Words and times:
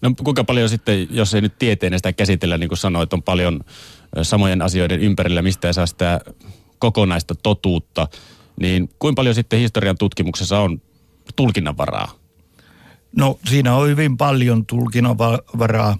No 0.00 0.10
kuinka 0.24 0.44
paljon 0.44 0.68
sitten, 0.68 1.08
jos 1.10 1.34
ei 1.34 1.40
nyt 1.40 1.58
tieteen 1.58 1.98
sitä 1.98 2.12
käsitellä, 2.12 2.58
niin 2.58 2.68
kuin 2.68 2.78
sanoit, 2.78 3.12
on 3.12 3.22
paljon 3.22 3.60
samojen 4.22 4.62
asioiden 4.62 5.00
ympärillä, 5.00 5.42
mistä 5.42 5.68
ei 5.68 5.74
saa 5.74 5.86
sitä 5.86 6.20
kokonaista 6.78 7.34
totuutta, 7.34 8.08
niin 8.60 8.88
kuinka 8.98 9.20
paljon 9.20 9.34
sitten 9.34 9.58
historian 9.58 9.98
tutkimuksessa 9.98 10.58
on 10.58 10.82
tulkinnanvaraa? 11.36 12.12
No 13.16 13.38
siinä 13.48 13.74
on 13.74 13.88
hyvin 13.88 14.16
paljon 14.16 14.66
tulkinnanvaraa. 14.66 15.98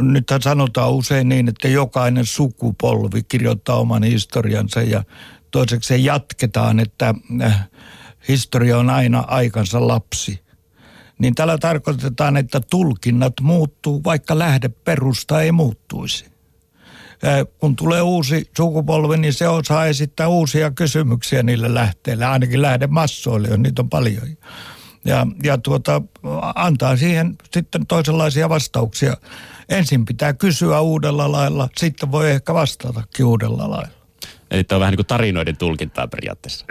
Nythän 0.00 0.42
sanotaan 0.42 0.92
usein 0.92 1.28
niin, 1.28 1.48
että 1.48 1.68
jokainen 1.68 2.26
sukupolvi 2.26 3.22
kirjoittaa 3.22 3.76
oman 3.76 4.02
historiansa 4.02 4.82
ja 4.82 5.04
toiseksi 5.50 5.88
se 5.88 5.96
jatketaan, 5.96 6.80
että 6.80 7.14
äh, 7.42 7.68
historia 8.28 8.78
on 8.78 8.90
aina 8.90 9.24
aikansa 9.26 9.88
lapsi. 9.88 10.40
Niin 11.18 11.34
tällä 11.34 11.58
tarkoitetaan, 11.58 12.36
että 12.36 12.60
tulkinnat 12.70 13.32
muuttuu, 13.40 14.04
vaikka 14.04 14.38
lähdeperusta 14.38 15.42
ei 15.42 15.52
muuttuisi. 15.52 16.26
Kun 17.58 17.76
tulee 17.76 18.02
uusi 18.02 18.50
sukupolvi, 18.56 19.16
niin 19.16 19.34
se 19.34 19.48
osaa 19.48 19.86
esittää 19.86 20.28
uusia 20.28 20.70
kysymyksiä 20.70 21.42
niille 21.42 21.74
lähteille, 21.74 22.24
ainakin 22.24 22.62
lähdemassoille, 22.62 23.48
jos 23.48 23.58
niitä 23.58 23.82
on 23.82 23.90
paljon. 23.90 24.28
Ja, 25.04 25.26
ja 25.42 25.58
tuota, 25.58 26.02
antaa 26.54 26.96
siihen 26.96 27.38
sitten 27.52 27.86
toisenlaisia 27.86 28.48
vastauksia. 28.48 29.16
Ensin 29.68 30.04
pitää 30.04 30.32
kysyä 30.32 30.80
uudella 30.80 31.32
lailla, 31.32 31.68
sitten 31.76 32.12
voi 32.12 32.30
ehkä 32.30 32.54
vastatakin 32.54 33.26
uudella 33.26 33.70
lailla. 33.70 33.97
Eli 34.50 34.64
tämä 34.64 34.76
on 34.76 34.80
vähän 34.80 34.92
niin 34.92 34.98
kuin 34.98 35.06
tarinoiden 35.06 35.56
tulkintaa 35.56 36.08
periaatteessa. 36.08 36.66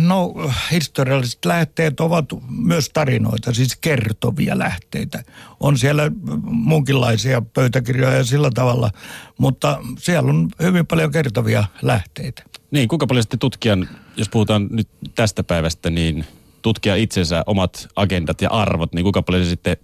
No, 0.00 0.34
historialliset 0.70 1.44
lähteet 1.44 2.00
ovat 2.00 2.24
myös 2.48 2.90
tarinoita, 2.92 3.54
siis 3.54 3.76
kertovia 3.76 4.58
lähteitä. 4.58 5.22
On 5.60 5.78
siellä 5.78 6.10
muunkinlaisia 6.42 7.42
pöytäkirjoja 7.42 8.24
sillä 8.24 8.50
tavalla, 8.54 8.90
mutta 9.38 9.80
siellä 9.98 10.30
on 10.30 10.48
hyvin 10.62 10.86
paljon 10.86 11.10
kertovia 11.10 11.64
lähteitä. 11.82 12.42
Niin, 12.70 12.88
kuinka 12.88 13.06
paljon 13.06 13.22
sitten 13.22 13.38
tutkijan, 13.38 13.88
jos 14.16 14.28
puhutaan 14.28 14.68
nyt 14.70 14.88
tästä 15.14 15.42
päivästä, 15.42 15.90
niin 15.90 16.24
tutkia 16.62 16.96
itsensä 16.96 17.42
omat 17.46 17.88
agendat 17.96 18.40
ja 18.40 18.50
arvot, 18.50 18.94
niin 18.94 19.04
kuinka 19.04 19.22
paljon 19.22 19.44
se 19.44 19.50
sitten 19.50 19.76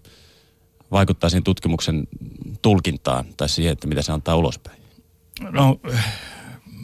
vaikuttaa 0.90 1.30
siihen 1.30 1.44
tutkimuksen 1.44 2.08
tulkintaan 2.62 3.24
tai 3.36 3.48
siihen, 3.48 3.72
että 3.72 3.86
mitä 3.86 4.02
se 4.02 4.12
antaa 4.12 4.36
ulospäin? 4.36 4.82
No 5.50 5.80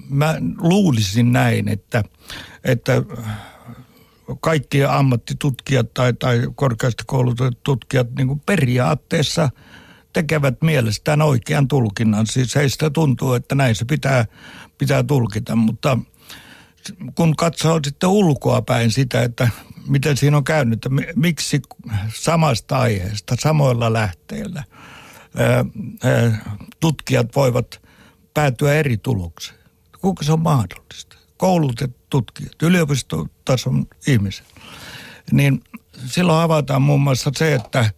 mä 0.09 0.35
luulisin 0.59 1.33
näin, 1.33 1.69
että, 1.69 2.05
että 2.65 2.93
kaikki 4.41 4.85
ammattitutkijat 4.85 5.95
tai, 5.95 6.13
tai 6.13 6.43
korkeasti 6.55 7.03
koulutetut 7.07 7.63
tutkijat 7.63 8.15
niin 8.15 8.29
kuin 8.29 8.41
periaatteessa 8.41 9.51
tekevät 10.13 10.63
mielestään 10.63 11.23
oikean 11.23 11.69
tulkinnan. 11.69 12.27
Siis 12.27 12.55
heistä 12.55 12.91
tuntuu, 12.91 13.35
että 13.35 13.55
näin 13.55 13.75
se 13.75 13.85
pitää, 13.85 14.25
pitää 14.79 15.03
tulkita, 15.03 15.57
mutta 15.57 15.99
kun 17.15 17.37
katsoo 17.37 17.81
sitten 17.85 18.09
ulkoa 18.09 18.63
päin 18.63 18.91
sitä, 18.91 19.23
että 19.23 19.49
miten 19.89 20.17
siinä 20.17 20.37
on 20.37 20.45
käynyt, 20.45 20.87
että 20.87 20.89
miksi 21.17 21.63
samasta 22.15 22.79
aiheesta, 22.79 23.37
samoilla 23.39 23.93
lähteillä 23.93 24.65
tutkijat 26.81 27.37
voivat 27.37 27.83
päätyä 28.35 28.75
eri 28.75 28.97
tulokseen 28.97 29.58
kuinka 30.01 30.25
se 30.25 30.33
on 30.33 30.41
mahdollista. 30.41 31.17
Koulutetut 31.37 32.11
tutkijat, 32.11 32.63
yliopistotason 32.63 33.87
ihmiset. 34.07 34.47
Niin 35.33 35.65
silloin 36.07 36.43
avataan 36.43 36.83
muun 36.83 37.01
muassa 37.01 37.31
se, 37.37 37.55
että, 37.55 37.91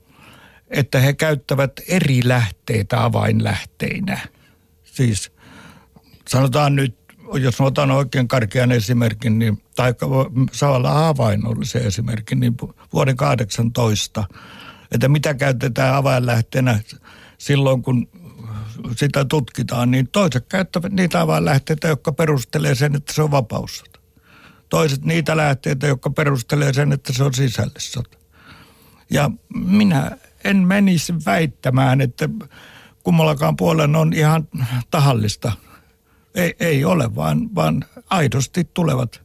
että 0.70 1.00
he 1.00 1.12
käyttävät 1.12 1.72
eri 1.88 2.20
lähteitä 2.24 3.04
avainlähteinä. 3.04 4.20
Siis 4.84 5.32
sanotaan 6.28 6.76
nyt, 6.76 6.96
jos 7.40 7.60
otan 7.60 7.90
oikein 7.90 8.28
karkean 8.28 8.72
esimerkin, 8.72 9.38
niin, 9.38 9.62
tai 9.76 9.94
samalla 10.52 10.90
havainnollisen 10.90 11.86
esimerkin, 11.86 12.40
niin 12.40 12.56
vuoden 12.92 13.16
18, 13.16 14.24
että 14.92 15.08
mitä 15.08 15.34
käytetään 15.34 15.94
avainlähteenä 15.94 16.80
silloin, 17.38 17.82
kun 17.82 18.08
sitä 18.96 19.24
tutkitaan, 19.24 19.90
niin 19.90 20.08
toiset 20.08 20.46
käyttävät 20.48 20.92
niitä 20.92 21.26
lähteitä, 21.44 21.88
jotka 21.88 22.12
perustelee 22.12 22.74
sen, 22.74 22.96
että 22.96 23.12
se 23.12 23.22
on 23.22 23.30
vapaussota. 23.30 24.00
Toiset 24.68 25.04
niitä 25.04 25.36
lähteitä, 25.36 25.86
jotka 25.86 26.10
perustelee 26.10 26.72
sen, 26.72 26.92
että 26.92 27.12
se 27.12 27.24
on 27.24 27.34
sisällissota. 27.34 28.18
Ja 29.10 29.30
minä 29.54 30.18
en 30.44 30.56
menisi 30.56 31.14
väittämään, 31.26 32.00
että 32.00 32.28
kummallakaan 33.02 33.56
puolen 33.56 33.96
on 33.96 34.12
ihan 34.12 34.48
tahallista. 34.90 35.52
Ei, 36.34 36.54
ei 36.60 36.84
ole, 36.84 37.14
vaan, 37.14 37.54
vaan 37.54 37.84
aidosti 38.10 38.64
tulevat 38.74 39.22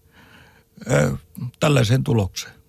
ö, 0.92 1.18
tällaiseen 1.60 2.04
tulokseen. 2.04 2.55